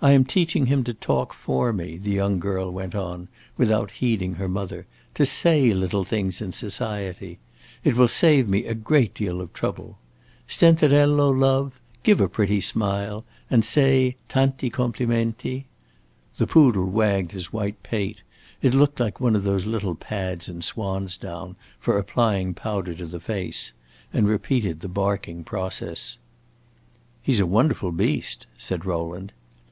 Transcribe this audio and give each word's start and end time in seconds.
"I 0.00 0.12
am 0.12 0.24
teaching 0.24 0.66
him 0.66 0.84
to 0.84 0.94
talk 0.94 1.32
for 1.32 1.72
me," 1.72 1.96
the 1.96 2.12
young 2.12 2.38
girl 2.38 2.70
went 2.70 2.94
on, 2.94 3.26
without 3.56 3.90
heeding 3.90 4.34
her 4.34 4.46
mother; 4.46 4.86
"to 5.14 5.26
say 5.26 5.74
little 5.74 6.04
things 6.04 6.40
in 6.40 6.52
society. 6.52 7.40
It 7.82 7.96
will 7.96 8.06
save 8.06 8.48
me 8.48 8.64
a 8.66 8.76
great 8.76 9.12
deal 9.12 9.40
of 9.40 9.52
trouble. 9.52 9.98
Stenterello, 10.46 11.30
love, 11.30 11.80
give 12.04 12.20
a 12.20 12.28
pretty 12.28 12.60
smile 12.60 13.24
and 13.50 13.64
say 13.64 14.14
tanti 14.28 14.70
complimenti!" 14.70 15.64
The 16.36 16.46
poodle 16.46 16.86
wagged 16.86 17.32
his 17.32 17.52
white 17.52 17.82
pate 17.82 18.22
it 18.62 18.74
looked 18.74 19.00
like 19.00 19.18
one 19.18 19.34
of 19.34 19.42
those 19.42 19.66
little 19.66 19.96
pads 19.96 20.48
in 20.48 20.62
swan's 20.62 21.16
down, 21.16 21.56
for 21.80 21.98
applying 21.98 22.54
powder 22.54 22.94
to 22.94 23.06
the 23.06 23.18
face 23.18 23.72
and 24.12 24.28
repeated 24.28 24.78
the 24.78 24.88
barking 24.88 25.42
process. 25.42 26.20
"He 27.20 27.32
is 27.32 27.40
a 27.40 27.46
wonderful 27.46 27.90
beast," 27.90 28.46
said 28.56 28.84
Rowland. 28.86 29.32